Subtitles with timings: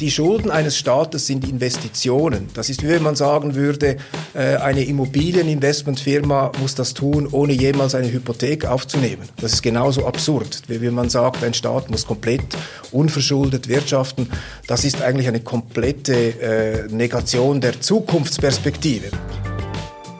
[0.00, 2.48] Die Schulden eines Staates sind Investitionen.
[2.54, 3.96] Das ist, wie wenn man sagen würde,
[4.34, 9.22] äh, eine Immobilieninvestmentfirma muss das tun, ohne jemals eine Hypothek aufzunehmen.
[9.40, 12.42] Das ist genauso absurd, wie wenn man sagt, ein Staat muss komplett
[12.90, 14.28] unverschuldet wirtschaften.
[14.66, 19.10] Das ist eigentlich eine komplette äh, Negation der Zukunftsperspektive.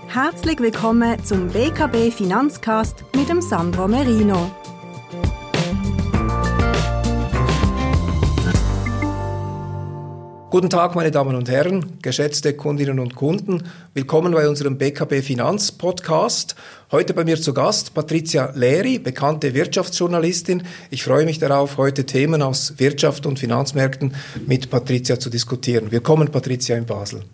[0.07, 4.53] Herzlich willkommen zum BKB Finanzcast mit dem Sandro Merino.
[10.55, 13.65] Guten Tag, meine Damen und Herren, geschätzte Kundinnen und Kunden.
[13.93, 16.55] Willkommen bei unserem BKB Finanz Podcast.
[16.93, 20.63] Heute bei mir zu Gast Patricia Leri, bekannte Wirtschaftsjournalistin.
[20.91, 24.15] Ich freue mich darauf, heute Themen aus Wirtschaft und Finanzmärkten
[24.47, 25.91] mit Patricia zu diskutieren.
[25.91, 27.25] Willkommen, Patricia in Basel.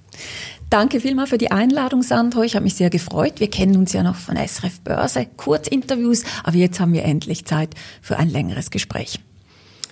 [0.71, 2.43] Danke vielmals für die Einladung, Sandro.
[2.43, 3.35] Ich habe mich sehr gefreut.
[3.37, 7.75] Wir kennen uns ja noch von SRF Börse, Kurzinterviews, aber jetzt haben wir endlich Zeit
[8.01, 9.21] für ein längeres Gespräch.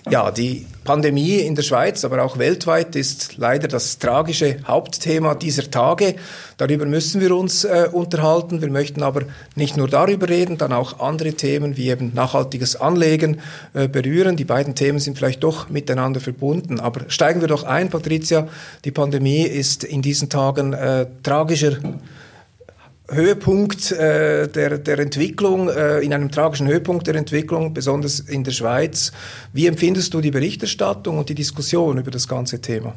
[0.09, 5.69] Ja, die Pandemie in der Schweiz, aber auch weltweit ist leider das tragische Hauptthema dieser
[5.69, 6.15] Tage.
[6.57, 8.61] Darüber müssen wir uns äh, unterhalten.
[8.61, 9.23] Wir möchten aber
[9.55, 13.39] nicht nur darüber reden, dann auch andere Themen wie eben nachhaltiges Anlegen
[13.73, 14.35] äh, berühren.
[14.35, 16.79] Die beiden Themen sind vielleicht doch miteinander verbunden.
[16.79, 18.47] Aber steigen wir doch ein, Patricia.
[18.85, 21.77] Die Pandemie ist in diesen Tagen äh, tragischer
[23.11, 28.51] Höhepunkt äh, der, der Entwicklung, äh, in einem tragischen Höhepunkt der Entwicklung, besonders in der
[28.51, 29.11] Schweiz.
[29.53, 32.95] Wie empfindest du die Berichterstattung und die Diskussion über das ganze Thema?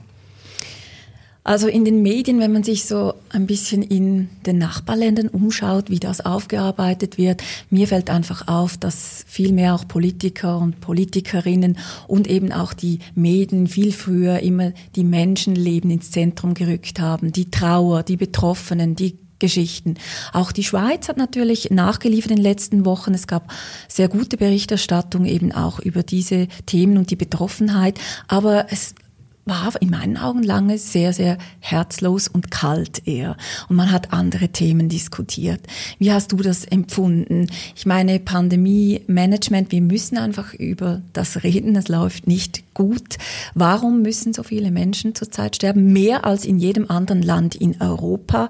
[1.45, 5.99] Also in den Medien, wenn man sich so ein bisschen in den Nachbarländern umschaut, wie
[5.99, 12.29] das aufgearbeitet wird, mir fällt einfach auf, dass viel mehr auch Politiker und Politikerinnen und
[12.29, 18.05] eben auch die Medien viel früher immer die Menschenleben ins Zentrum gerückt haben, die Trauer,
[18.05, 19.97] die Betroffenen, die Geschichten.
[20.33, 23.13] Auch die Schweiz hat natürlich nachgeliefert in den letzten Wochen.
[23.13, 23.53] Es gab
[23.89, 27.99] sehr gute Berichterstattung eben auch über diese Themen und die Betroffenheit.
[28.29, 28.95] Aber es
[29.45, 33.37] war in meinen Augen lange sehr, sehr herzlos und kalt eher.
[33.69, 35.61] Und man hat andere Themen diskutiert.
[35.99, 37.49] Wie hast du das empfunden?
[37.75, 41.75] Ich meine, Pandemie-Management, wir müssen einfach über das reden.
[41.75, 43.19] Es läuft nicht gut.
[43.55, 45.93] Warum müssen so viele Menschen zurzeit sterben?
[45.93, 48.49] Mehr als in jedem anderen Land in Europa.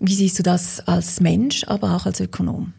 [0.00, 2.72] Wie siehst du das als Mensch, aber auch als Ökonom?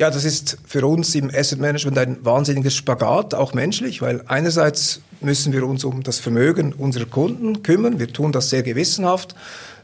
[0.00, 5.02] Ja, das ist für uns im Asset Management ein wahnsinniges Spagat, auch menschlich, weil einerseits
[5.20, 7.98] müssen wir uns um das Vermögen unserer Kunden kümmern.
[7.98, 9.34] Wir tun das sehr gewissenhaft.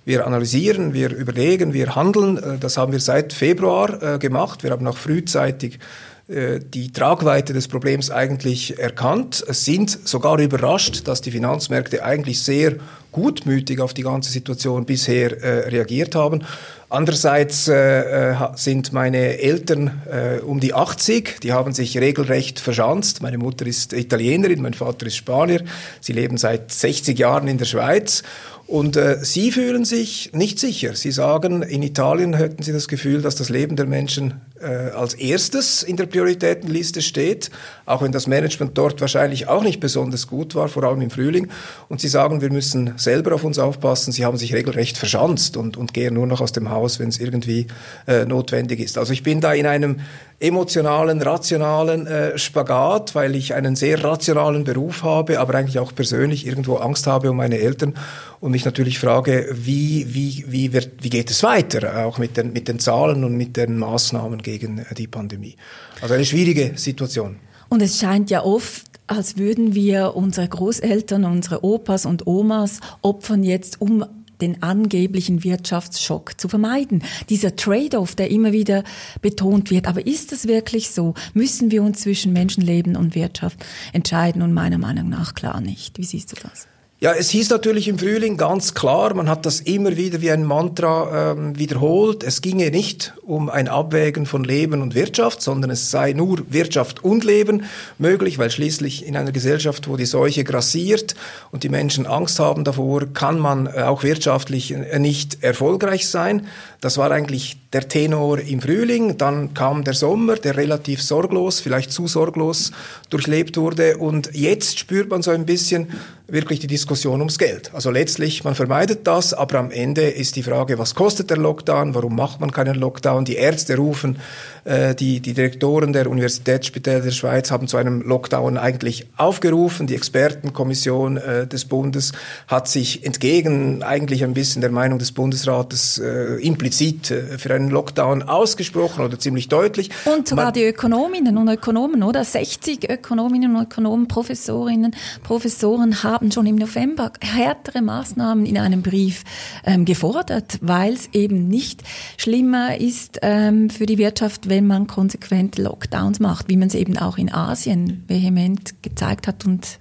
[0.07, 2.39] Wir analysieren, wir überlegen, wir handeln.
[2.39, 4.63] Äh, das haben wir seit Februar äh, gemacht.
[4.63, 5.81] Wir haben auch frühzeitig
[6.29, 12.77] äh, die Tragweite des Problems eigentlich erkannt, sind sogar überrascht, dass die Finanzmärkte eigentlich sehr
[13.17, 16.45] gutmütig auf die ganze Situation bisher äh, reagiert haben.
[16.91, 23.23] Andererseits äh, äh sind meine Eltern äh, um die 80, die haben sich regelrecht verschanzt.
[23.23, 25.65] Meine Mutter ist Italienerin, mein Vater ist Spanier.
[26.03, 28.23] Sie leben seit 60 Jahren in der Schweiz
[28.67, 30.97] und äh, Sie fühlen sich nicht sicher.
[30.97, 35.15] Sie sagen, in Italien hätten Sie das Gefühl, dass das Leben der Menschen äh, als
[35.15, 37.51] erstes in der Prioritätenliste steht,
[37.85, 41.49] auch wenn das Management dort wahrscheinlich auch nicht besonders gut war, vor allem im Frühling.
[41.89, 44.13] Und Sie sagen, wir müssen selber auf uns aufpassen.
[44.13, 47.21] Sie haben sich regelrecht verschanzt und, und gehen nur noch aus dem Haus, wenn es
[47.21, 47.69] irgendwie
[48.09, 48.99] äh, notwendig ist.
[48.99, 50.01] Also ich bin da in einem
[50.39, 56.47] emotionalen, rationalen äh, Spagat, weil ich einen sehr rationalen Beruf habe, aber eigentlich auch persönlich
[56.47, 57.95] irgendwo Angst habe um meine Eltern
[58.41, 62.53] und mich natürlich frage, wie, wie, wie, wird, wie geht es weiter, auch mit den,
[62.53, 65.57] mit den Zahlen und mit den Maßnahmen gegen äh, die Pandemie.
[66.01, 67.37] Also eine schwierige Situation.
[67.69, 73.45] Und es scheint ja oft als würden wir unsere Großeltern, unsere Opas und Omas opfern
[73.45, 74.05] jetzt, um
[74.41, 77.03] den angeblichen Wirtschaftsschock zu vermeiden.
[77.31, 78.85] Dieser Trade-off, der immer wieder
[79.23, 79.87] betont wird.
[79.87, 81.15] Aber ist das wirklich so?
[81.33, 84.43] Müssen wir uns zwischen Menschenleben und Wirtschaft entscheiden?
[84.43, 85.99] Und meiner Meinung nach klar nicht.
[85.99, 86.69] Wie siehst du das?
[86.99, 90.45] Ja, es hieß natürlich im Frühling ganz klar, man hat das immer wieder wie ein
[90.45, 95.91] Mantra ähm, wiederholt, es ginge nicht um ein Abwägen von Leben und Wirtschaft, sondern es
[95.91, 97.65] sei nur Wirtschaft und Leben
[97.99, 101.15] möglich, weil schließlich in einer Gesellschaft, wo die Seuche grassiert
[101.51, 106.47] und die Menschen Angst haben davor, kann man äh, auch wirtschaftlich äh, nicht erfolgreich sein.
[106.81, 109.19] Das war eigentlich der Tenor im Frühling.
[109.19, 112.73] Dann kam der Sommer, der relativ sorglos, vielleicht zu sorglos
[113.11, 113.99] durchlebt wurde.
[113.99, 115.89] Und jetzt spürt man so ein bisschen
[116.29, 117.71] wirklich die Diskussion ums Geld.
[117.73, 121.95] Also letztlich, man vermeidet das, aber am Ende ist die Frage, was kostet der Lockdown?
[121.95, 123.25] Warum macht man keinen Lockdown?
[123.25, 124.19] Die Ärzte rufen,
[124.65, 129.87] äh, die, die Direktoren der Universitätsspitäler der Schweiz haben zu einem Lockdown eigentlich aufgerufen.
[129.87, 132.13] Die Expertenkommission äh, des Bundes
[132.49, 137.66] hat sich entgegen eigentlich ein bisschen der Meinung des Bundesrates äh, implizit äh, für einen
[137.67, 139.91] einen Lockdown ausgesprochen oder ziemlich deutlich.
[140.05, 142.25] Und sogar Man, die Ökonominnen und Ökonomen, oder?
[142.25, 149.25] 60 Ökonominnen und Ökonomen, Professorinnen, Professoren haben schon im November härtere Maßnahmen in einem Brief
[149.65, 151.83] ähm, gefordert, weil es eben nicht
[152.17, 156.97] schlimmer ist ähm, für die Wirtschaft, wenn man konsequent Lockdowns macht, wie man es eben
[156.99, 159.79] auch in Asien vehement gezeigt hat und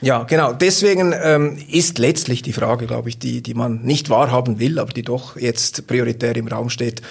[0.00, 0.52] ja, genau.
[0.52, 4.92] Deswegen ähm, ist letztlich die Frage, glaube ich, die, die man nicht wahrhaben will, aber
[4.92, 7.02] die doch jetzt prioritär im Raum steht.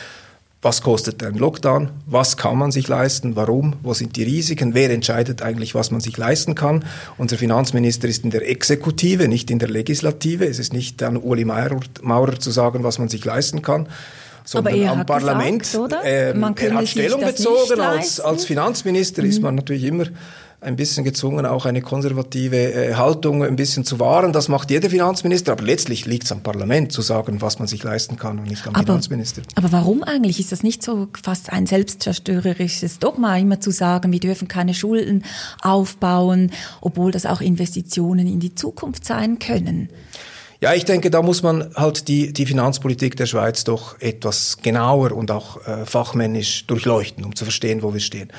[0.61, 1.91] Was kostet ein Lockdown?
[2.07, 3.35] Was kann man sich leisten?
[3.35, 3.75] Warum?
[3.83, 4.73] Wo sind die Risiken?
[4.73, 6.83] Wer entscheidet eigentlich, was man sich leisten kann?
[7.17, 10.45] Unser Finanzminister ist in der Exekutive, nicht in der Legislative.
[10.45, 13.87] Es ist nicht an Uli Maurer, zu sagen, was man sich leisten kann
[14.43, 15.63] sondern am Parlament.
[15.63, 16.03] Gesagt, oder?
[16.05, 17.81] Ähm, er hat Stellung bezogen.
[17.81, 19.29] Als, als Finanzminister mhm.
[19.29, 20.05] ist man natürlich immer
[20.59, 24.33] ein bisschen gezwungen, auch eine konservative äh, Haltung ein bisschen zu wahren.
[24.33, 27.83] Das macht jeder Finanzminister, aber letztlich liegt es am Parlament zu sagen, was man sich
[27.83, 29.44] leisten kann und nicht am aber, Finanzminister.
[29.54, 30.39] Aber warum eigentlich?
[30.39, 35.24] Ist das nicht so fast ein selbstzerstörerisches Dogma, immer zu sagen, wir dürfen keine Schulden
[35.62, 36.51] aufbauen,
[36.81, 39.89] obwohl das auch Investitionen in die Zukunft sein können?
[40.59, 45.12] Ja, ich denke, da muss man halt die, die Finanzpolitik der Schweiz doch etwas genauer
[45.12, 48.31] und auch äh, fachmännisch durchleuchten, um zu verstehen, wo wir stehen.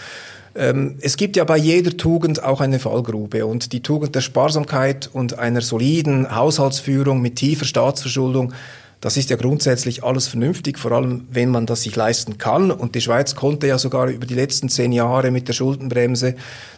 [0.59, 5.09] Ähm, es gibt ja bei jeder Tugend auch eine Fallgrube und die Tugend der Sparsamkeit
[5.13, 8.53] und einer soliden Haushaltsführung mit tiefer Staatsverschuldung
[9.01, 12.73] das ist ja grundsätzlich alles vernünftig, vor allem wenn man das sich leisten kann.
[12.73, 16.35] Und die Schweiz konnte ja sogar über die letzten zehn Jahre mit der Schuldenbremse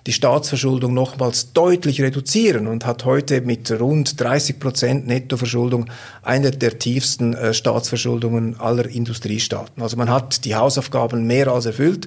[0.06, 5.86] die Staatsverschuldung nochmals deutlich reduzieren und hat heute mit rund 30 Prozent Nettoverschuldung
[6.22, 9.82] eine der tiefsten äh, Staatsverschuldungen aller Industriestaaten.
[9.82, 12.06] Also man hat die Hausaufgaben mehr als erfüllt.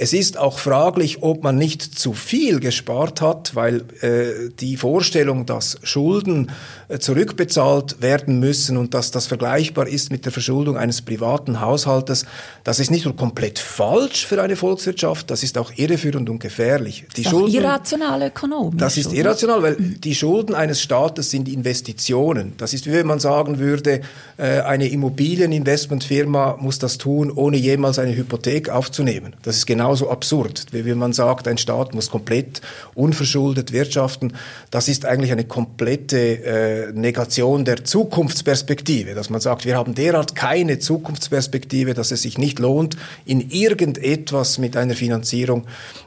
[0.00, 5.44] Es ist auch fraglich, ob man nicht zu viel gespart hat, weil äh, die Vorstellung,
[5.44, 6.52] dass Schulden
[6.86, 12.26] äh, zurückbezahlt werden müssen und dass das vergleichbar ist mit der Verschuldung eines privaten Haushaltes,
[12.62, 17.04] das ist nicht nur komplett falsch für eine Volkswirtschaft, das ist auch irreführend und gefährlich.
[17.16, 18.78] Die das Schulden, irrational ökonomisch.
[18.78, 22.52] Das ist irrational, weil die Schulden eines Staates sind Investitionen.
[22.56, 24.02] Das ist wie wenn man sagen würde,
[24.36, 29.34] äh, eine Immobilieninvestmentfirma muss das tun, ohne jemals eine Hypothek aufzunehmen.
[29.42, 32.60] Das ist genau genauso absurd, wie wenn man sagt, ein Staat muss komplett
[32.94, 34.34] unverschuldet wirtschaften.
[34.70, 40.34] Das ist eigentlich eine komplette äh, Negation der Zukunftsperspektive, dass man sagt, wir haben derart
[40.34, 45.64] keine Zukunftsperspektive, dass es sich nicht lohnt, in irgendetwas mit einer Finanzierung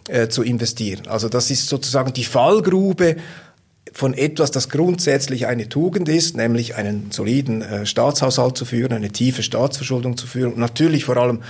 [0.08, 1.08] äh, zu investieren.
[1.08, 3.16] Also das ist sozusagen die Fallgrube
[3.92, 9.10] von etwas, das grundsätzlich eine Tugend ist, nämlich einen soliden äh, Staatshaushalt zu führen, eine
[9.10, 11.42] tiefe Staatsverschuldung zu führen und natürlich vor allem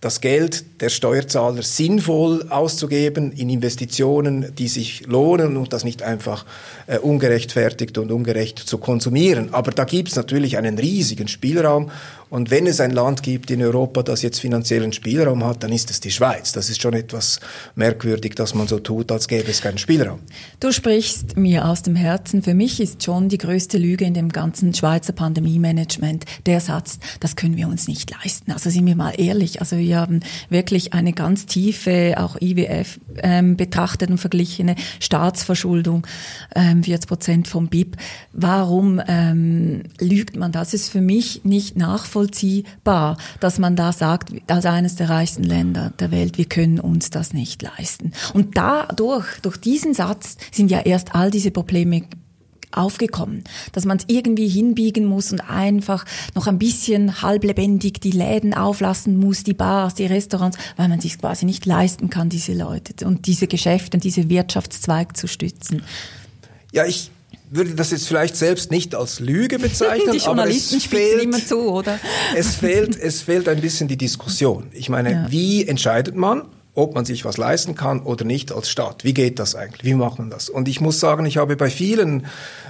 [0.00, 6.46] das Geld der Steuerzahler sinnvoll auszugeben in Investitionen, die sich lohnen und das nicht einfach
[6.86, 9.52] äh, ungerechtfertigt und ungerecht zu konsumieren.
[9.52, 11.90] Aber da gibt es natürlich einen riesigen Spielraum
[12.30, 15.90] und wenn es ein Land gibt in Europa, das jetzt finanziellen Spielraum hat, dann ist
[15.90, 16.52] es die Schweiz.
[16.52, 17.40] Das ist schon etwas
[17.74, 20.18] merkwürdig, dass man so tut, als gäbe es keinen Spielraum.
[20.60, 22.42] Du sprichst mir aus dem Herzen.
[22.42, 27.34] Für mich ist schon die größte Lüge in dem ganzen Schweizer Pandemie-Management der Satz, das
[27.34, 28.52] können wir uns nicht leisten.
[28.52, 29.60] Also sind wir mal ehrlich.
[29.60, 30.20] Also wir haben
[30.50, 36.06] wirklich eine ganz tiefe, auch IWF ähm, betrachtete und verglichene Staatsverschuldung,
[36.54, 37.96] ähm, 40 Prozent vom BIP.
[38.34, 40.74] Warum ähm, lügt man das?
[40.74, 45.92] Ist für mich nicht nachvollziehbar nachvollziehbar, dass man da sagt, als eines der reichsten Länder
[45.98, 48.12] der Welt, wir können uns das nicht leisten.
[48.34, 52.02] Und dadurch, durch diesen Satz sind ja erst all diese Probleme
[52.70, 58.52] aufgekommen, dass man es irgendwie hinbiegen muss und einfach noch ein bisschen halblebendig die Läden
[58.52, 63.06] auflassen muss, die Bars, die Restaurants, weil man sich quasi nicht leisten kann, diese Leute
[63.06, 65.82] und diese Geschäfte und diese Wirtschaftszweig zu stützen.
[66.70, 67.10] Ja, ich
[67.50, 70.12] würde das jetzt vielleicht selbst nicht als Lüge bezeichnen.
[70.12, 71.82] Die aber es fehlt, zu?
[72.36, 74.68] Es fehlt, es fehlt ein bisschen die Diskussion.
[74.72, 75.26] Ich meine, ja.
[75.30, 76.42] wie entscheidet man?
[76.78, 79.02] Ob man sich was leisten kann oder nicht als Staat.
[79.02, 79.84] Wie geht das eigentlich?
[79.84, 80.48] Wie macht man das?
[80.48, 82.26] Und ich muss sagen, ich habe bei vielen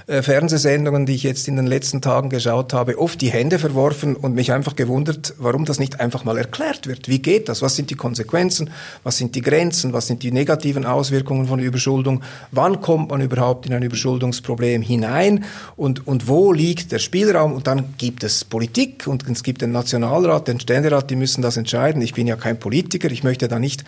[0.07, 4.15] äh, Fernsehsendungen, die ich jetzt in den letzten Tagen geschaut habe, oft die Hände verworfen
[4.15, 7.07] und mich einfach gewundert, warum das nicht einfach mal erklärt wird.
[7.07, 7.61] Wie geht das?
[7.61, 8.71] Was sind die Konsequenzen?
[9.03, 9.93] Was sind die Grenzen?
[9.93, 12.23] Was sind die negativen Auswirkungen von Überschuldung?
[12.51, 15.45] Wann kommt man überhaupt in ein Überschuldungsproblem hinein?
[15.75, 17.53] Und, und wo liegt der Spielraum?
[17.53, 21.57] Und dann gibt es Politik und es gibt den Nationalrat, den Ständerat, die müssen das
[21.57, 22.01] entscheiden.
[22.01, 23.11] Ich bin ja kein Politiker.
[23.11, 23.83] Ich möchte da nicht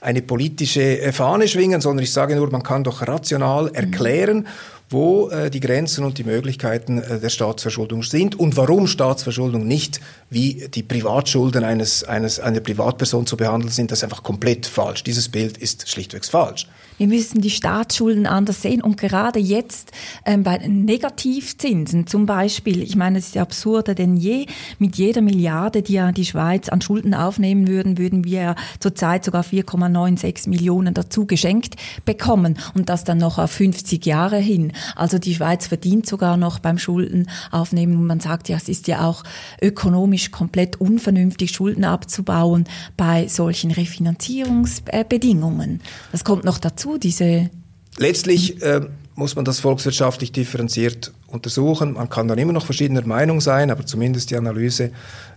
[0.00, 4.46] eine politische Fahne schwingen, sondern ich sage nur, man kann doch rational erklären,
[4.90, 10.00] wo äh, die Grenzen und die Möglichkeiten äh, der Staatsverschuldung sind und warum Staatsverschuldung nicht
[10.30, 15.04] wie die Privatschulden eines, eines, einer Privatperson zu behandeln sind, das ist einfach komplett falsch.
[15.04, 16.66] Dieses Bild ist schlichtweg falsch.
[16.96, 19.90] Wir müssen die Staatsschulden anders sehen und gerade jetzt
[20.24, 24.46] ähm, bei Negativzinsen zum Beispiel, ich meine, es ist absurder denn je,
[24.78, 29.24] mit jeder Milliarde, die ja die Schweiz an Schulden aufnehmen würden, würden wir ja zurzeit
[29.24, 31.74] sogar 4,96 Millionen dazu geschenkt
[32.04, 34.72] bekommen und das dann noch auf 50 Jahre hin.
[34.94, 38.88] Also die Schweiz verdient sogar noch beim Schulden aufnehmen und man sagt ja, es ist
[38.88, 39.24] ja auch
[39.60, 42.64] ökonomisch komplett unvernünftig, Schulden abzubauen
[42.96, 45.80] bei solchen Refinanzierungsbedingungen.
[46.12, 47.50] Das kommt noch dazu dazu, diese...
[47.96, 48.80] Letztlich äh,
[49.14, 51.92] muss man das volkswirtschaftlich differenziert untersuchen.
[51.92, 54.90] Man kann dann immer noch verschiedener Meinung sein, aber zumindest die Analyse,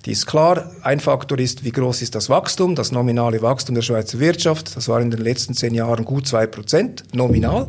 [0.05, 0.71] die ist klar.
[0.81, 4.75] Ein Faktor ist, wie groß ist das Wachstum, das nominale Wachstum der Schweizer Wirtschaft.
[4.75, 7.67] Das war in den letzten zehn Jahren gut zwei Prozent nominal.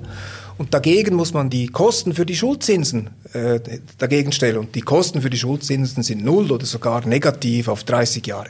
[0.59, 3.61] Und dagegen muss man die Kosten für die Schuldzinsen äh,
[3.97, 4.59] dagegen stellen.
[4.59, 8.49] Und die Kosten für die Schuldzinsen sind null oder sogar negativ auf 30 Jahre.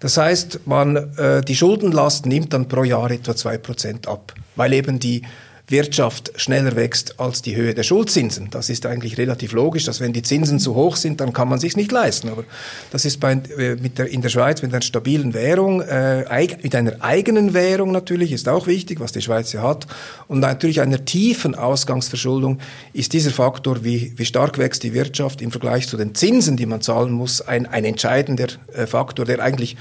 [0.00, 4.74] Das heißt, man, äh, die Schuldenlast nimmt dann pro Jahr etwa zwei Prozent ab weil
[4.74, 5.22] eben die
[5.70, 8.48] Wirtschaft schneller wächst als die Höhe der Schuldzinsen.
[8.50, 11.58] Das ist eigentlich relativ logisch, dass wenn die Zinsen zu hoch sind, dann kann man
[11.58, 12.28] sich nicht leisten.
[12.28, 12.44] Aber
[12.90, 16.24] das ist bei, äh, mit der, in der Schweiz mit einer stabilen Währung, äh,
[16.62, 19.86] mit einer eigenen Währung natürlich, ist auch wichtig, was die Schweiz ja hat.
[20.28, 22.58] Und natürlich einer tiefen Ausgangsverschuldung
[22.92, 26.66] ist dieser Faktor, wie, wie stark wächst die Wirtschaft im Vergleich zu den Zinsen, die
[26.66, 29.76] man zahlen muss, ein, ein entscheidender äh, Faktor, der eigentlich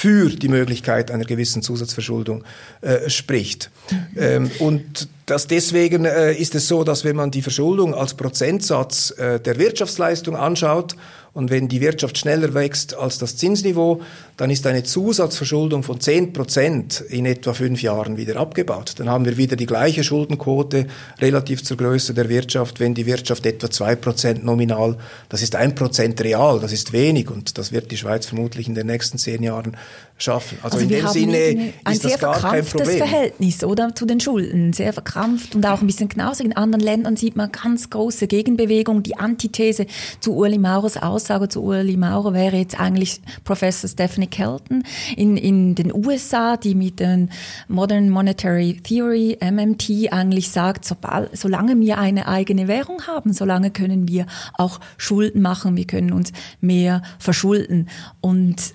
[0.00, 2.42] für die Möglichkeit einer gewissen Zusatzverschuldung
[2.80, 3.70] äh, spricht.
[4.16, 9.12] Ähm, und das deswegen äh, ist es so, dass wenn man die Verschuldung als Prozentsatz
[9.12, 10.96] äh, der Wirtschaftsleistung anschaut,
[11.32, 14.02] und wenn die Wirtschaft schneller wächst als das Zinsniveau,
[14.36, 18.94] dann ist eine Zusatzverschuldung von 10 Prozent in etwa fünf Jahren wieder abgebaut.
[18.96, 20.86] Dann haben wir wieder die gleiche Schuldenquote
[21.20, 24.96] relativ zur Größe der Wirtschaft, wenn die Wirtschaft etwa zwei Prozent nominal,
[25.28, 28.74] das ist ein Prozent real, das ist wenig und das wird die Schweiz vermutlich in
[28.74, 29.76] den nächsten zehn Jahren
[30.22, 30.58] schaffen.
[30.62, 32.98] Also, also in dem Sinne ein ist sehr das gar kein Problem.
[32.98, 36.46] Verhältnis, oder, zu den Schulden, sehr verkrampft und auch ein bisschen knausig.
[36.46, 39.02] In anderen Ländern sieht man ganz große Gegenbewegung.
[39.02, 39.86] Die Antithese
[40.20, 44.84] zu Uli Maurers Aussage zu Uli Maurer wäre jetzt eigentlich Professor Stephanie Kelton
[45.16, 47.30] in, in den USA, die mit den
[47.68, 54.08] Modern Monetary Theory, MMT, eigentlich sagt, sobald, solange wir eine eigene Währung haben, solange können
[54.08, 57.88] wir auch Schulden machen, wir können uns mehr verschulden.
[58.20, 58.74] Und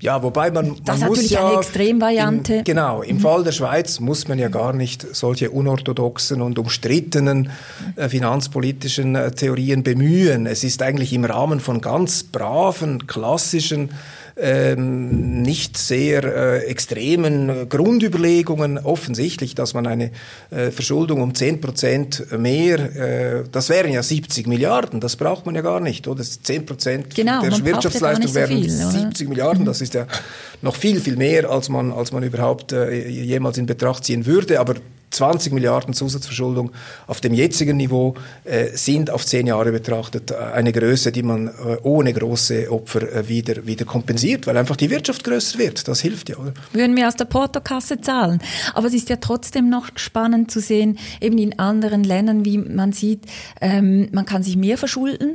[0.00, 2.54] ja, wobei man, man das ist natürlich ja eine Extremvariante.
[2.56, 3.20] Im, genau, im mhm.
[3.20, 7.50] Fall der Schweiz muss man ja gar nicht solche unorthodoxen und umstrittenen
[7.96, 10.46] äh, finanzpolitischen äh, Theorien bemühen.
[10.46, 13.90] Es ist eigentlich im Rahmen von ganz braven, klassischen
[14.40, 20.10] ähm, nicht sehr äh, extremen Grundüberlegungen offensichtlich, dass man eine
[20.50, 25.54] äh, Verschuldung um 10 Prozent mehr, äh, das wären ja 70 Milliarden, das braucht man
[25.54, 26.22] ja gar nicht, oder?
[26.22, 29.28] 10 Prozent genau, der Wirtschaftsleistung ja so wären 70 oder?
[29.28, 30.06] Milliarden, das ist ja
[30.62, 34.60] noch viel, viel mehr, als man, als man überhaupt äh, jemals in Betracht ziehen würde,
[34.60, 34.74] aber
[35.10, 36.72] 20 Milliarden Zusatzverschuldung
[37.06, 41.48] auf dem jetzigen Niveau äh, sind auf zehn Jahre betrachtet äh, eine Größe, die man
[41.48, 45.88] äh, ohne große Opfer äh, wieder, wieder kompensiert, weil einfach die Wirtschaft größer wird.
[45.88, 46.52] Das hilft ja, oder?
[46.72, 48.40] Würden wir aus der Portokasse zahlen.
[48.74, 52.92] Aber es ist ja trotzdem noch spannend zu sehen, eben in anderen Ländern, wie man
[52.92, 53.24] sieht,
[53.60, 55.34] ähm, man kann sich mehr verschulden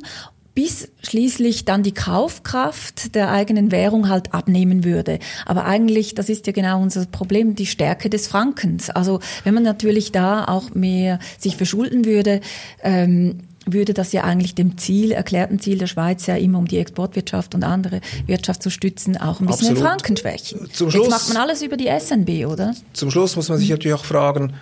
[0.56, 5.20] bis schließlich dann die Kaufkraft der eigenen Währung halt abnehmen würde.
[5.46, 8.90] Aber eigentlich, das ist ja genau unser Problem, die Stärke des Frankens.
[8.90, 12.42] Also wenn man natürlich da auch mehr sich verschulden würde,
[12.84, 16.78] ähm, würde das ja eigentlich dem Ziel, erklärten Ziel der Schweiz ja immer um die
[16.78, 19.78] Exportwirtschaft und andere Wirtschaft zu stützen, auch ein bisschen Absolut.
[19.78, 20.70] den Franken schwächen.
[20.74, 22.76] Zum Schluss, Jetzt macht man alles über die SNB, oder?
[22.92, 24.54] Zum Schluss muss man sich natürlich auch fragen,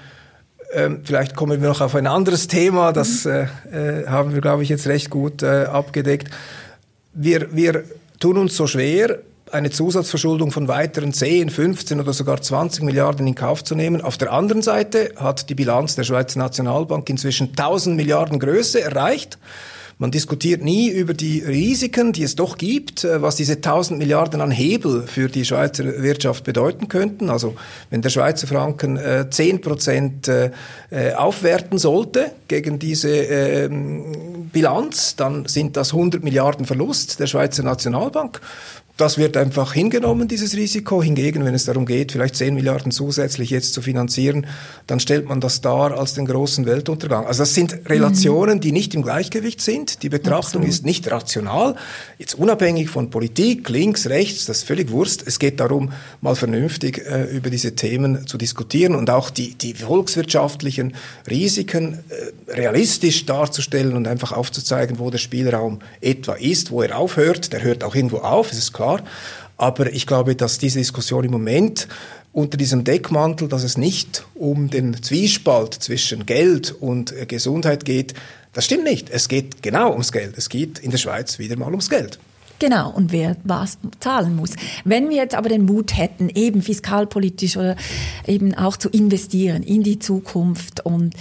[0.73, 3.47] ähm, vielleicht kommen wir noch auf ein anderes Thema, das mhm.
[3.71, 6.29] äh, äh, haben wir, glaube ich, jetzt recht gut äh, abgedeckt.
[7.13, 7.83] Wir, wir
[8.19, 9.19] tun uns so schwer,
[9.51, 14.01] eine Zusatzverschuldung von weiteren 10, 15 oder sogar 20 Milliarden in Kauf zu nehmen.
[14.01, 19.37] Auf der anderen Seite hat die Bilanz der Schweizer Nationalbank inzwischen 1000 Milliarden Größe erreicht.
[20.01, 24.41] Man diskutiert nie über die Risiken, die es doch gibt, äh, was diese 1000 Milliarden
[24.41, 27.29] an Hebel für die Schweizer Wirtschaft bedeuten könnten.
[27.29, 27.53] Also
[27.91, 30.49] wenn der Schweizer Franken äh, 10 Prozent äh,
[30.89, 33.69] äh, aufwerten sollte gegen diese, äh,
[34.51, 38.41] Bilanz, dann sind das 100 Milliarden Verlust der Schweizer Nationalbank.
[38.97, 41.01] Das wird einfach hingenommen, dieses Risiko.
[41.01, 44.45] Hingegen, wenn es darum geht, vielleicht 10 Milliarden zusätzlich jetzt zu finanzieren,
[44.87, 47.25] dann stellt man das dar als den großen Weltuntergang.
[47.25, 50.03] Also das sind Relationen, die nicht im Gleichgewicht sind.
[50.03, 50.67] Die Betrachtung Absolut.
[50.67, 51.75] ist nicht rational.
[52.19, 55.23] Jetzt unabhängig von Politik, links, rechts, das ist völlig Wurst.
[55.25, 59.73] Es geht darum, mal vernünftig äh, über diese Themen zu diskutieren und auch die, die
[59.73, 60.95] volkswirtschaftlichen
[61.29, 67.53] Risiken äh, realistisch darzustellen und einfach aufzuzeigen, wo der Spielraum etwa ist, wo er aufhört.
[67.53, 69.03] Der hört auch irgendwo auf, es ist klar.
[69.57, 71.87] Aber ich glaube, dass diese Diskussion im Moment
[72.33, 78.15] unter diesem Deckmantel, dass es nicht um den Zwiespalt zwischen Geld und Gesundheit geht,
[78.53, 79.09] das stimmt nicht.
[79.09, 80.37] Es geht genau ums Geld.
[80.37, 82.19] Es geht in der Schweiz wieder mal ums Geld.
[82.59, 84.51] Genau, und wer was zahlen muss.
[84.85, 87.75] Wenn wir jetzt aber den Mut hätten, eben fiskalpolitisch oder
[88.27, 91.15] eben auch zu investieren in die Zukunft und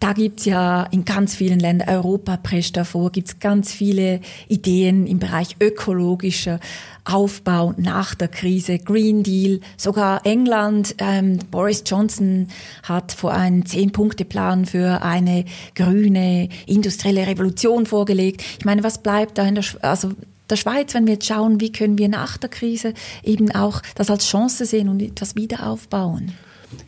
[0.00, 5.18] da gibt's ja in ganz vielen Ländern, Europa prescht davor, gibt's ganz viele Ideen im
[5.18, 6.60] Bereich ökologischer
[7.04, 12.48] Aufbau nach der Krise, Green Deal, sogar England, ähm, Boris Johnson
[12.82, 18.42] hat vor einen Zehn-Punkte-Plan für eine grüne industrielle Revolution vorgelegt.
[18.58, 20.12] Ich meine, was bleibt da in der, Sch also
[20.50, 24.10] der Schweiz, wenn wir jetzt schauen, wie können wir nach der Krise eben auch das
[24.10, 26.32] als Chance sehen und etwas wieder aufbauen?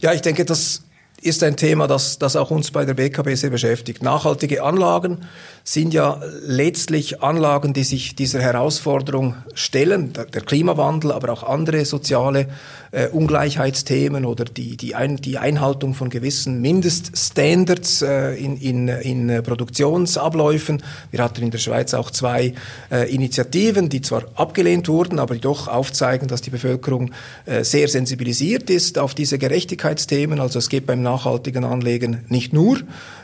[0.00, 0.82] Ja, ich denke, das
[1.26, 4.02] ist ein Thema, das, das auch uns bei der BKB sehr beschäftigt.
[4.02, 5.26] Nachhaltige Anlagen
[5.64, 12.46] sind ja letztlich Anlagen, die sich dieser Herausforderung stellen, der, Klimawandel, aber auch andere soziale
[12.92, 19.42] äh, Ungleichheitsthemen oder die, die, ein, die Einhaltung von gewissen Mindeststandards äh, in, in, in
[19.42, 20.84] Produktionsabläufen.
[21.10, 22.54] Wir hatten in der Schweiz auch zwei
[22.92, 27.10] äh, Initiativen, die zwar abgelehnt wurden, aber die doch aufzeigen, dass die Bevölkerung
[27.44, 30.40] äh, sehr sensibilisiert ist auf diese Gerechtigkeitsthemen.
[30.40, 32.78] Also es geht beim nachhaltigen Anlegen nicht nur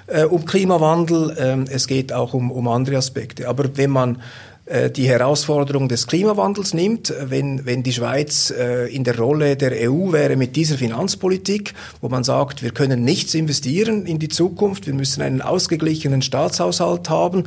[0.06, 3.49] äh, um Klimawandel, ähm, es geht auch um, um andere Aspekte.
[3.49, 4.22] Aber wenn man
[4.64, 9.90] äh, die Herausforderung des Klimawandels nimmt, wenn, wenn die Schweiz äh, in der Rolle der
[9.90, 14.87] EU wäre mit dieser Finanzpolitik, wo man sagt, wir können nichts investieren in die Zukunft,
[14.87, 17.44] wir müssen einen ausgeglichenen Staatshaushalt haben,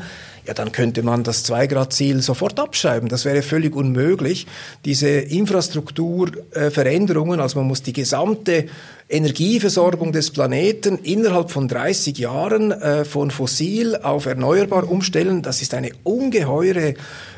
[0.48, 3.10] ja, dann könnte man das Zwei-Grad-Ziel sofort abschreiben.
[3.10, 4.46] Das wäre völlig unmöglich.
[4.86, 8.68] Diese Infrastrukturveränderungen, also man muss die gesamte
[9.10, 15.74] Energieversorgung des Planeten innerhalb von 30 Jahren äh, von fossil auf erneuerbar umstellen, das ist
[15.74, 16.96] eine ungeheure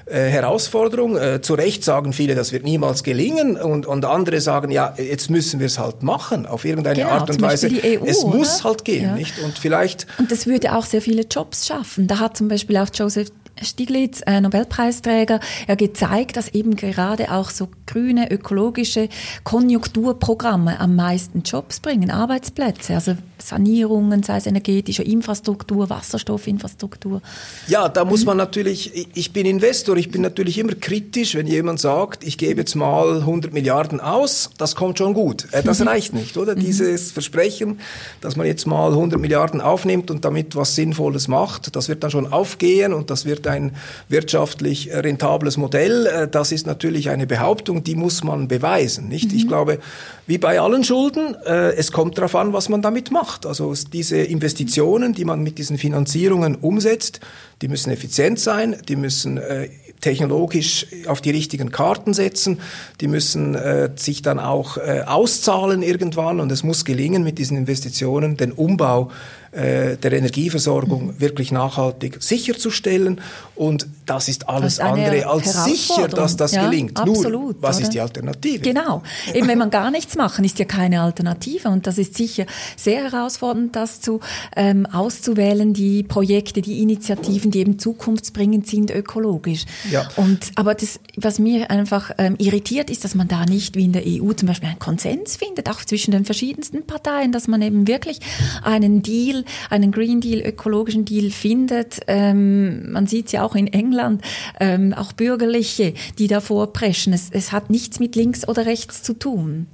[0.10, 1.18] äh, Herausforderung.
[1.18, 5.30] Äh, zu Recht sagen viele, das wird niemals gelingen und, und andere sagen, ja, jetzt
[5.30, 7.68] müssen wir es halt machen, auf irgendeine genau, Art und Weise.
[7.68, 8.38] EU, es oder?
[8.38, 9.16] muss halt gehen, ja.
[9.16, 9.40] nicht?
[9.44, 10.08] Und vielleicht...
[10.18, 12.08] Und das würde auch sehr viele Jobs schaffen.
[12.08, 17.50] Da hat zum Beispiel auch Joseph Stiglitz, äh, Nobelpreisträger, ja gezeigt, dass eben gerade auch
[17.50, 19.10] so grüne, ökologische
[19.44, 27.22] Konjunkturprogramme am meisten Jobs bringen, Arbeitsplätze, also Sanierungen, sei es energetische Infrastruktur, Wasserstoffinfrastruktur.
[27.68, 31.80] Ja, da muss man natürlich, ich bin Investor, ich bin natürlich immer kritisch, wenn jemand
[31.80, 35.48] sagt, ich gebe jetzt mal 100 Milliarden aus, das kommt schon gut.
[35.52, 36.56] Äh, das reicht nicht, oder?
[36.56, 36.60] Mhm.
[36.60, 37.80] Dieses Versprechen,
[38.22, 42.12] dass man jetzt mal 100 Milliarden aufnimmt und damit was Sinnvolles macht, das wird dann
[42.12, 43.76] schon aufgehen und das wird ein
[44.10, 46.08] wirtschaftlich rentables Modell.
[46.08, 49.32] Äh, das ist natürlich eine Behauptung, die muss man beweisen, nicht?
[49.32, 49.38] Mhm.
[49.38, 49.80] Ich glaube,
[50.26, 53.46] wie bei allen Schulden, äh, es kommt darauf an, was man damit macht.
[53.46, 57.22] Also diese Investitionen, die man mit diesen Finanzierungen umsetzt,
[57.62, 59.70] die müssen effizient sein, die müssen äh,
[60.02, 62.60] technologisch auf die richtigen Karten setzen,
[63.02, 67.58] die müssen äh, sich dann auch äh, auszahlen irgendwann und es muss gelingen, mit diesen
[67.58, 69.12] Investitionen den Umbau
[69.58, 71.20] äh, der Energieversorgung mhm.
[71.20, 73.20] wirklich nachhaltig sicherzustellen.
[73.56, 77.00] Und das ist alles das ist andere als sicher, dass das ja, gelingt.
[77.00, 77.84] Absolut, Nur, was oder?
[77.84, 78.60] ist die Alternative?
[78.60, 79.02] Genau.
[79.34, 81.70] Eben, wenn man gar nichts machen, ist ja keine Alternative.
[81.70, 84.20] Und das ist sicher sehr herausfordernd, das zu
[84.56, 89.66] ähm, auszuwählen, die Projekte, die Initiativen, die eben zukunftsbringend sind, ökologisch.
[89.90, 90.08] Ja.
[90.18, 93.94] Und, aber das, was mir einfach ähm, irritiert, ist, dass man da nicht wie in
[93.94, 97.88] der EU zum Beispiel einen Konsens findet, auch zwischen den verschiedensten Parteien, dass man eben
[97.88, 98.20] wirklich
[98.62, 102.00] einen Deal einen Green Deal, ökologischen Deal findet.
[102.08, 104.22] Ähm, man sieht es ja auch in England,
[104.60, 107.14] ähm, auch Bürgerliche, die davor preschen.
[107.14, 109.68] Es, es hat nichts mit links oder rechts zu tun.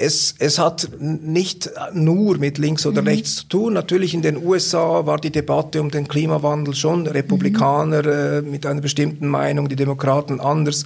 [0.00, 3.08] Es, es hat nicht nur mit links oder mhm.
[3.08, 3.72] rechts zu tun.
[3.72, 8.46] Natürlich in den USA war die Debatte um den Klimawandel schon Republikaner mhm.
[8.46, 10.84] äh, mit einer bestimmten Meinung, die Demokraten anders.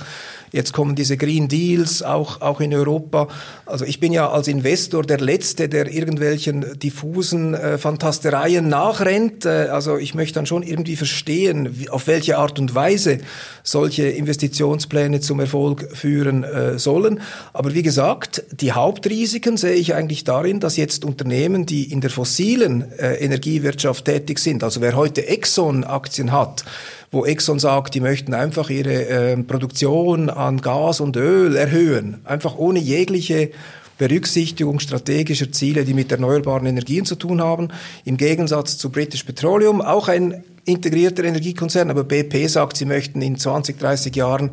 [0.53, 3.29] Jetzt kommen diese Green Deals auch, auch in Europa.
[3.65, 9.47] Also ich bin ja als Investor der Letzte, der irgendwelchen diffusen äh, Fantastereien nachrennt.
[9.47, 13.19] Äh, also ich möchte dann schon irgendwie verstehen, wie, auf welche Art und Weise
[13.62, 17.23] solche Investitionspläne zum Erfolg führen äh, sollen.
[17.55, 22.11] Aber wie gesagt, die Hauptrisiken sehe ich eigentlich darin, dass jetzt Unternehmen, die in der
[22.11, 26.65] fossilen äh, Energiewirtschaft tätig sind, also wer heute Exxon-Aktien hat,
[27.12, 32.57] wo Exxon sagt, die möchten einfach ihre äh, Produktion an Gas und Öl erhöhen, einfach
[32.57, 33.51] ohne jegliche
[33.98, 37.68] Berücksichtigung strategischer Ziele, die mit erneuerbaren Energien zu tun haben.
[38.05, 43.37] Im Gegensatz zu British Petroleum, auch ein integrierter Energiekonzern, aber BP sagt, sie möchten in
[43.37, 44.51] 20, 30 Jahren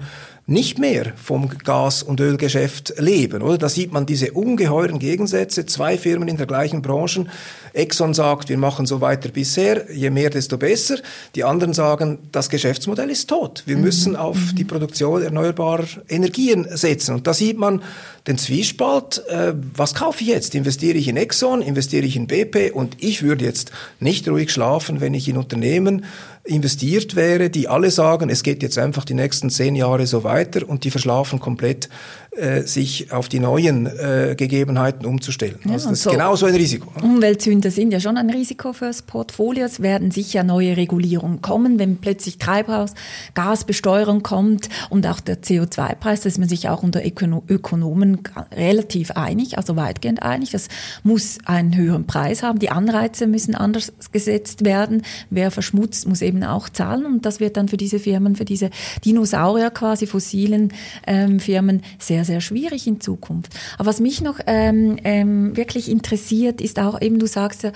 [0.50, 3.60] nicht mehr vom Gas- und Ölgeschäft leben, oder?
[3.60, 5.68] Da sieht man diese ungeheuren Gegensätze.
[5.68, 7.26] Zwei Firmen in der gleichen Branche.
[7.74, 10.98] Exxon sagt, wir machen so weiter bisher, je mehr, desto besser.
[11.36, 13.64] Die anderen sagen, das Geschäftsmodell ist tot.
[13.68, 13.84] Wir mhm.
[13.84, 14.56] müssen auf mhm.
[14.56, 17.14] die Produktion erneuerbarer Energien setzen.
[17.14, 17.84] Und da sieht man
[18.26, 19.24] den Zwiespalt.
[19.28, 20.56] Äh, was kaufe ich jetzt?
[20.56, 21.62] Investiere ich in Exxon?
[21.62, 22.72] Investiere ich in BP?
[22.74, 26.06] Und ich würde jetzt nicht ruhig schlafen, wenn ich in Unternehmen
[26.50, 30.68] investiert wäre, die alle sagen, es geht jetzt einfach die nächsten zehn Jahre so weiter
[30.68, 31.90] und die verschlafen komplett
[32.32, 35.58] äh, sich auf die neuen äh, Gegebenheiten umzustellen.
[35.66, 36.92] Ja, also das so ist genauso ein Risiko.
[37.02, 39.66] Umweltsünder sind ja schon ein Risiko fürs Portfolio.
[39.66, 46.28] Es werden sicher neue Regulierungen kommen, wenn plötzlich Treibhausgasbesteuerung kommt und auch der CO2-Preis, da
[46.28, 48.20] ist man sich auch unter Ökonomen
[48.56, 50.52] relativ einig, also weitgehend einig.
[50.52, 50.68] Das
[51.04, 52.60] muss einen höheren Preis haben.
[52.60, 55.02] Die Anreize müssen anders gesetzt werden.
[55.32, 58.70] Wer verschmutzt, muss eben auch zahlen und das wird dann für diese Firmen, für diese
[59.04, 60.74] Dinosaurier quasi fossilen
[61.08, 63.54] ähm, Firmen sehr, sehr schwierig in Zukunft.
[63.78, 67.72] Aber was mich noch ähm, ähm, wirklich interessiert, ist auch eben, du sagst ja,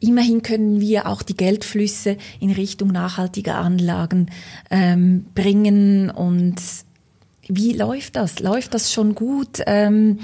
[0.00, 4.30] Immerhin können wir auch die Geldflüsse in Richtung nachhaltiger Anlagen
[4.70, 6.54] ähm, bringen und
[7.48, 8.40] wie läuft das?
[8.40, 9.62] Läuft das schon gut?
[9.66, 10.18] Ähm,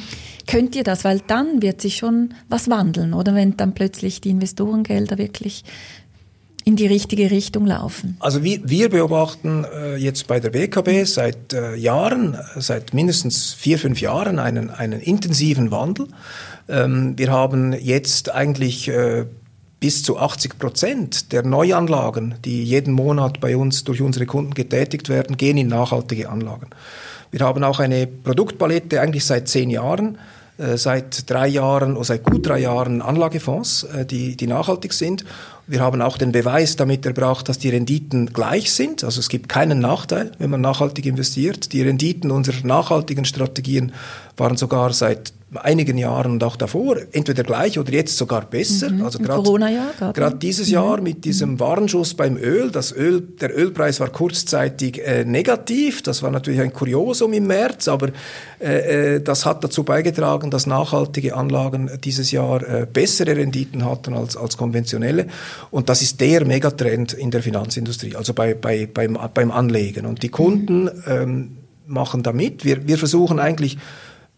[0.47, 1.05] könnt ihr das?
[1.05, 5.65] Weil dann wird sich schon was wandeln, oder wenn dann plötzlich die Investorengelder wirklich
[6.65, 8.17] in die richtige Richtung laufen?
[8.21, 13.79] Also wir, wir beobachten äh, jetzt bei der WKB seit äh, Jahren, seit mindestens vier,
[13.79, 16.09] fünf Jahren einen, einen intensiven Wandel.
[16.69, 19.27] Ähm, wir haben jetzt eigentlich äh,
[19.85, 25.11] bis zu 80 Prozent der Neuanlagen, die jeden Monat bei uns durch unsere Kunden getätigt
[25.11, 26.71] werden, gehen in nachhaltige Anlagen.
[27.31, 30.19] Wir haben auch eine Produktpalette eigentlich seit zehn Jahren,
[30.57, 35.25] äh, seit drei Jahren oder seit gut drei Jahren Anlagefonds, äh, die, die nachhaltig sind.
[35.67, 39.03] Wir haben auch den Beweis damit erbracht, dass die Renditen gleich sind.
[39.03, 41.73] Also es gibt keinen Nachteil, wenn man nachhaltig investiert.
[41.73, 43.93] Die Renditen unserer nachhaltigen Strategien
[44.37, 48.91] waren sogar seit einigen Jahren und auch davor entweder gleich oder jetzt sogar besser.
[48.91, 49.05] Mhm.
[49.05, 51.21] Also gerade dieses Jahr mit mhm.
[51.21, 52.71] diesem Warnschuss beim Öl.
[52.71, 56.03] Das Öl, der Ölpreis war kurzzeitig äh, negativ.
[56.03, 58.09] Das war natürlich ein Kuriosum im März, aber
[58.61, 64.15] äh, äh, das hat dazu beigetragen, dass nachhaltige Anlagen dieses Jahr äh, bessere Renditen hatten
[64.15, 65.27] als, als konventionelle.
[65.71, 70.07] Und das ist der Megatrend in der Finanzindustrie, also bei, bei, beim, beim Anlegen.
[70.07, 71.03] Und die Kunden mhm.
[71.07, 72.65] ähm, machen da mit.
[72.65, 73.79] Wir, wir versuchen eigentlich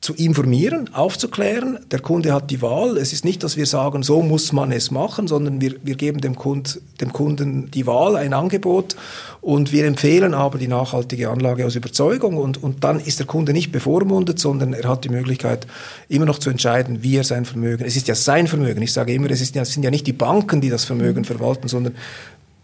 [0.01, 1.79] zu informieren, aufzuklären.
[1.91, 2.97] Der Kunde hat die Wahl.
[2.97, 6.21] Es ist nicht, dass wir sagen, so muss man es machen, sondern wir, wir geben
[6.21, 8.95] dem, Kund, dem Kunden die Wahl, ein Angebot
[9.41, 13.53] und wir empfehlen aber die nachhaltige Anlage aus Überzeugung und, und dann ist der Kunde
[13.53, 15.67] nicht bevormundet, sondern er hat die Möglichkeit,
[16.09, 19.13] immer noch zu entscheiden, wie er sein Vermögen, es ist ja sein Vermögen, ich sage
[19.13, 21.95] immer, es, ist es sind ja nicht die Banken, die das Vermögen verwalten, sondern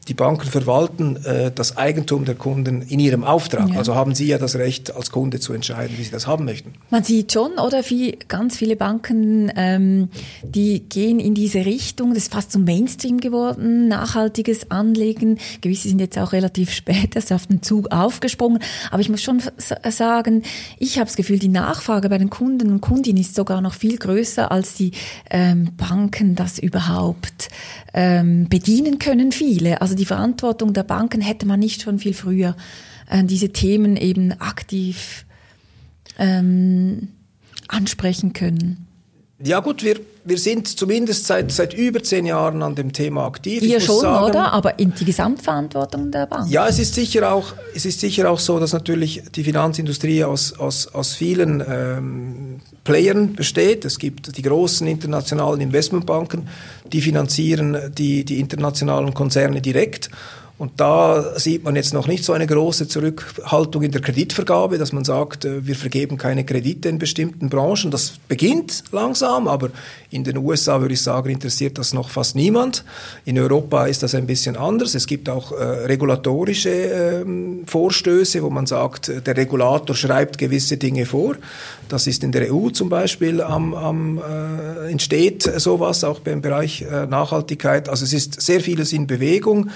[0.08, 3.70] die Banken verwalten äh, das Eigentum der Kunden in ihrem Auftrag.
[3.70, 3.78] Ja.
[3.78, 6.72] Also haben Sie ja das Recht, als Kunde zu entscheiden, wie Sie das haben möchten.
[6.90, 10.08] Man sieht schon, oder wie ganz viele Banken, ähm,
[10.42, 12.14] die gehen in diese Richtung.
[12.14, 15.38] Das ist fast zum Mainstream geworden, nachhaltiges Anlegen.
[15.60, 18.60] Gewisse sind jetzt auch relativ spät erst auf den Zug aufgesprungen.
[18.90, 19.40] Aber ich muss schon
[19.88, 20.42] sagen,
[20.78, 23.98] ich habe das Gefühl, die Nachfrage bei den Kunden und Kundinnen ist sogar noch viel
[23.98, 24.92] größer, als die
[25.30, 27.48] ähm, Banken das überhaupt
[27.94, 29.32] ähm, bedienen können.
[29.32, 29.80] Viele.
[29.80, 32.56] Also also die Verantwortung der Banken hätte man nicht schon viel früher
[33.10, 35.26] äh, diese Themen eben aktiv
[36.18, 37.08] ähm,
[37.68, 38.86] ansprechen können.
[39.44, 43.62] Ja gut, wir, wir sind zumindest seit, seit über zehn Jahren an dem Thema aktiv.
[43.62, 44.52] Ihr schon, sagen, oder?
[44.52, 46.48] Aber in die Gesamtverantwortung der Bank?
[46.48, 50.56] Ja, es ist sicher auch, es ist sicher auch so, dass natürlich die Finanzindustrie aus,
[50.58, 53.84] aus, aus vielen ähm, Playern besteht.
[53.84, 56.48] Es gibt die großen internationalen Investmentbanken,
[56.92, 60.08] die finanzieren die, die internationalen Konzerne direkt.
[60.62, 64.92] Und da sieht man jetzt noch nicht so eine große Zurückhaltung in der Kreditvergabe, dass
[64.92, 67.90] man sagt, äh, wir vergeben keine Kredite in bestimmten Branchen.
[67.90, 69.70] Das beginnt langsam, aber
[70.10, 72.84] in den USA würde ich sagen, interessiert das noch fast niemand.
[73.24, 74.94] In Europa ist das ein bisschen anders.
[74.94, 77.24] Es gibt auch äh, regulatorische äh,
[77.66, 81.34] Vorstöße, wo man sagt, der Regulator schreibt gewisse Dinge vor.
[81.88, 86.82] Das ist in der EU zum Beispiel am, am äh, entsteht sowas auch beim Bereich
[86.82, 87.88] äh, Nachhaltigkeit.
[87.88, 89.68] Also es ist sehr vieles in Bewegung.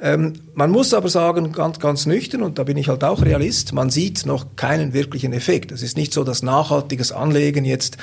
[0.00, 3.72] Ähm, man muss aber sagen, ganz, ganz nüchtern, und da bin ich halt auch Realist,
[3.72, 5.72] man sieht noch keinen wirklichen Effekt.
[5.72, 7.98] Es ist nicht so, dass nachhaltiges Anlegen jetzt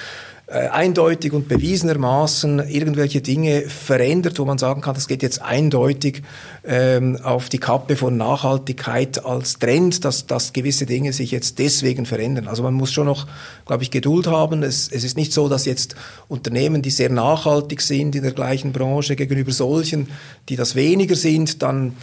[0.47, 6.21] äh, eindeutig und bewiesenermaßen irgendwelche Dinge verändert, wo man sagen kann, das geht jetzt eindeutig
[6.63, 12.05] ähm, auf die Kappe von Nachhaltigkeit als Trend, dass, dass gewisse Dinge sich jetzt deswegen
[12.05, 12.47] verändern.
[12.47, 13.25] Also man muss schon noch,
[13.65, 14.62] glaube ich, Geduld haben.
[14.62, 15.95] Es, es ist nicht so, dass jetzt
[16.27, 20.10] Unternehmen, die sehr nachhaltig sind in der gleichen Branche gegenüber solchen,
[20.49, 21.93] die das weniger sind, dann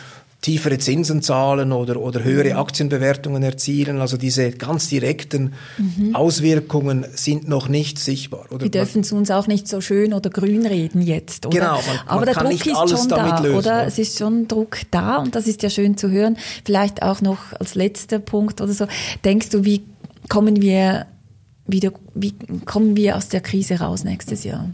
[0.43, 2.59] tiefere Zinsen zahlen oder, oder höhere mhm.
[2.59, 4.01] Aktienbewertungen erzielen.
[4.01, 6.15] Also diese ganz direkten mhm.
[6.15, 8.47] Auswirkungen sind noch nicht sichtbar.
[8.51, 8.65] Oder?
[8.65, 11.47] Die dürfen es uns auch nicht so schön oder grün reden jetzt.
[11.47, 11.59] Oder?
[11.59, 13.87] Genau, man, Aber man der Druck ist schon da, lösen, oder?
[13.87, 16.37] Es ist schon Druck da und das ist ja schön zu hören.
[16.65, 18.87] Vielleicht auch noch als letzter Punkt oder so.
[19.25, 19.85] Denkst du, wie
[20.29, 21.07] kommen wir
[21.69, 24.71] wieder, wie kommen wir aus der Krise raus nächstes Jahr?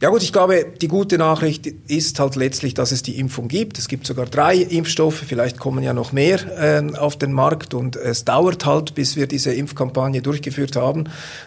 [0.00, 3.78] Ja gut, ich glaube, die gute Nachricht ist halt letztlich, dass es die Impfung gibt.
[3.78, 7.96] Es gibt sogar drei Impfstoffe, vielleicht kommen ja noch mehr äh, auf den Markt und
[7.96, 11.06] es dauert halt, bis wir diese Impfkampagne durchgeführt haben.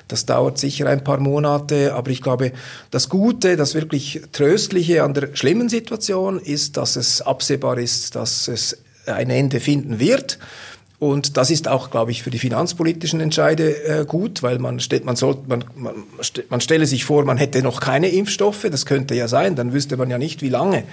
[0.10, 2.52] Das dauert sicher ein paar Monate, aber ich glaube,
[2.90, 8.50] das Gute, das wirklich Tröstliche an der schlimmen Situation ist, dass es absehbar ist, dass
[8.50, 10.40] es ein Ende finden wird.
[11.02, 15.04] Und das ist auch, glaube ich, für die finanzpolitischen Entscheide äh, gut, weil man, steht,
[15.04, 15.96] man, soll, man, man,
[16.50, 19.98] man stelle sich vor, man hätte noch keine Impfstoffe, das könnte ja sein, dann wüsste
[19.98, 20.84] man ja nicht, wie lange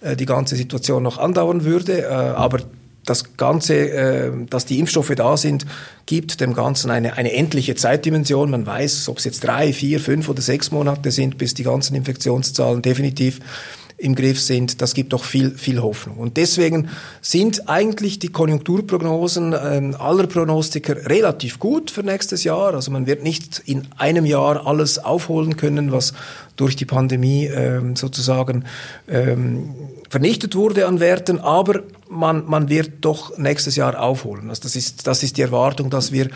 [0.00, 2.00] äh, die ganze Situation noch andauern würde.
[2.00, 2.60] Äh, aber
[3.04, 5.66] das Ganze, äh, dass die Impfstoffe da sind,
[6.06, 8.50] gibt dem Ganzen eine, eine endliche Zeitdimension.
[8.50, 11.94] Man weiß, ob es jetzt drei, vier, fünf oder sechs Monate sind, bis die ganzen
[11.94, 13.40] Infektionszahlen definitiv
[13.98, 16.18] im Griff sind, das gibt doch viel, viel Hoffnung.
[16.18, 16.88] Und deswegen
[17.20, 22.74] sind eigentlich die Konjunkturprognosen äh, aller Prognostiker relativ gut für nächstes Jahr.
[22.74, 26.14] Also man wird nicht in einem Jahr alles aufholen können, was
[26.54, 28.64] durch die Pandemie ähm, sozusagen
[29.08, 29.74] ähm,
[30.08, 34.48] vernichtet wurde an Werten, aber man, man wird doch nächstes Jahr aufholen.
[34.48, 36.28] Also das ist, das ist die Erwartung, dass wir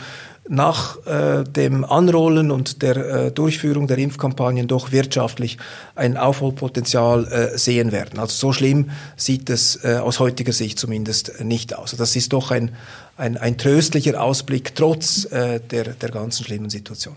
[0.48, 5.56] nach äh, dem Anrollen und der äh, Durchführung der Impfkampagnen doch wirtschaftlich
[5.94, 8.18] ein Aufholpotenzial äh, sehen werden.
[8.18, 11.92] Also so schlimm sieht es äh, aus heutiger Sicht zumindest nicht aus.
[11.92, 12.72] Also das ist doch ein,
[13.16, 17.16] ein, ein tröstlicher Ausblick trotz äh, der, der ganzen schlimmen Situation.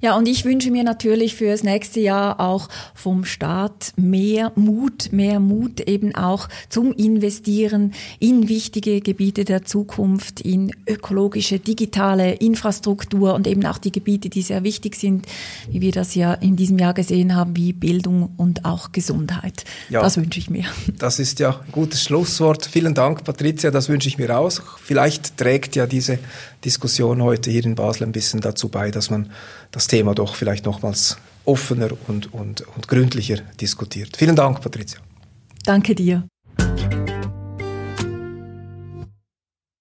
[0.00, 5.12] Ja, und ich wünsche mir natürlich für das nächste Jahr auch vom Staat mehr Mut,
[5.12, 13.34] mehr Mut eben auch zum Investieren in wichtige Gebiete der Zukunft, in ökologische, digitale Infrastruktur
[13.34, 15.26] und eben auch die Gebiete, die sehr wichtig sind,
[15.70, 19.64] wie wir das ja in diesem Jahr gesehen haben, wie Bildung und auch Gesundheit.
[19.88, 20.64] Ja, das wünsche ich mir.
[20.98, 22.66] Das ist ja ein gutes Schlusswort.
[22.66, 23.70] Vielen Dank, Patricia.
[23.70, 24.78] Das wünsche ich mir auch.
[24.82, 26.18] Vielleicht trägt ja diese
[26.64, 29.30] Diskussion heute hier in Basel ein bisschen dazu bei, dass man
[29.70, 34.16] das Thema doch vielleicht nochmals offener und, und, und gründlicher diskutiert.
[34.16, 35.00] Vielen Dank, Patricia.
[35.64, 36.26] Danke dir.